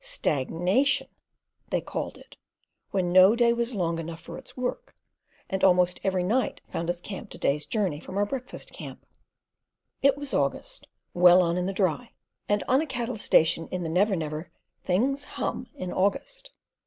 "Stagnation!" 0.03 1.09
they 1.69 1.79
called 1.79 2.17
it, 2.17 2.35
when 2.89 3.11
no 3.11 3.35
day 3.35 3.53
was 3.53 3.75
long 3.75 3.99
enough 3.99 4.19
for 4.19 4.35
its 4.39 4.57
work, 4.57 4.95
and 5.47 5.63
almost 5.63 5.99
every 6.03 6.23
night 6.23 6.59
found 6.71 6.89
us 6.89 6.99
camped 6.99 7.35
a 7.35 7.37
day's 7.37 7.67
journey 7.67 7.99
from 7.99 8.17
our 8.17 8.25
breakfast 8.25 8.73
camp. 8.73 9.05
It 10.01 10.17
was 10.17 10.33
August, 10.33 10.87
well 11.13 11.43
on 11.43 11.55
in 11.55 11.67
the 11.67 11.71
Dry, 11.71 12.13
and 12.49 12.63
on 12.67 12.81
a 12.81 12.87
cattle 12.87 13.17
station 13.19 13.67
in 13.67 13.83
the 13.83 13.89
Never 13.89 14.15
Never 14.15 14.49
"things 14.83 15.23
hum" 15.37 15.67
in 15.75 15.93
August. 15.93 16.49